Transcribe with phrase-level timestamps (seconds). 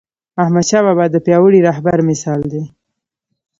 [0.43, 2.63] احمدشاه بابا د پیاوړي رهبر مثال دی..